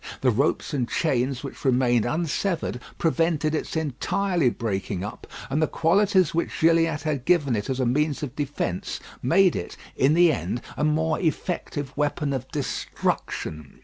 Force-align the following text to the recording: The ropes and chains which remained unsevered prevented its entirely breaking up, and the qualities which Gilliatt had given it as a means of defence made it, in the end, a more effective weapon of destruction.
The 0.21 0.31
ropes 0.31 0.73
and 0.73 0.89
chains 0.89 1.43
which 1.43 1.63
remained 1.63 2.05
unsevered 2.05 2.81
prevented 2.97 3.53
its 3.53 3.75
entirely 3.75 4.49
breaking 4.49 5.03
up, 5.03 5.27
and 5.47 5.61
the 5.61 5.67
qualities 5.67 6.33
which 6.33 6.59
Gilliatt 6.59 7.03
had 7.03 7.23
given 7.23 7.55
it 7.55 7.69
as 7.69 7.79
a 7.79 7.85
means 7.85 8.23
of 8.23 8.35
defence 8.35 8.99
made 9.21 9.55
it, 9.55 9.77
in 9.95 10.15
the 10.15 10.33
end, 10.33 10.61
a 10.75 10.83
more 10.83 11.19
effective 11.19 11.95
weapon 11.95 12.33
of 12.33 12.47
destruction. 12.49 13.79